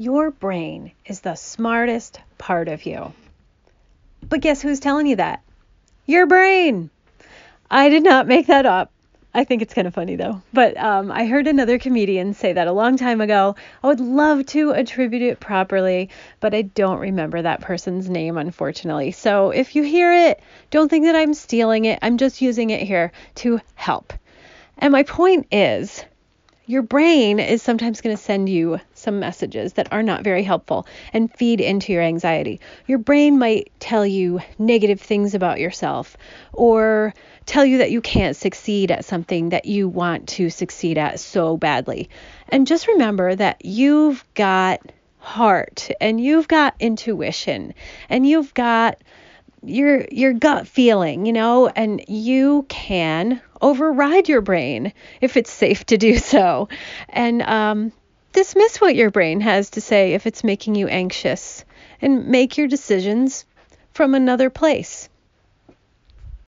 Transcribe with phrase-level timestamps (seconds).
[0.00, 3.12] Your brain is the smartest part of you.
[4.26, 5.42] But guess who's telling you that?
[6.06, 6.88] Your brain.
[7.70, 8.90] I did not make that up.
[9.34, 10.40] I think it's kind of funny though.
[10.54, 13.56] But um, I heard another comedian say that a long time ago.
[13.84, 16.08] I would love to attribute it properly,
[16.40, 19.10] but I don't remember that person's name, unfortunately.
[19.10, 20.40] So if you hear it,
[20.70, 21.98] don't think that I'm stealing it.
[22.00, 24.14] I'm just using it here to help.
[24.78, 26.02] And my point is
[26.66, 30.86] your brain is sometimes going to send you some messages that are not very helpful
[31.12, 32.60] and feed into your anxiety.
[32.86, 36.16] Your brain might tell you negative things about yourself
[36.52, 37.12] or
[37.46, 41.56] tell you that you can't succeed at something that you want to succeed at so
[41.56, 42.08] badly.
[42.48, 44.80] And just remember that you've got
[45.18, 47.74] heart and you've got intuition
[48.08, 48.98] and you've got
[49.64, 55.84] your your gut feeling, you know, and you can override your brain if it's safe
[55.86, 56.68] to do so,
[57.08, 57.92] and um,
[58.32, 61.64] dismiss what your brain has to say if it's making you anxious,
[62.00, 63.44] and make your decisions
[63.92, 65.08] from another place.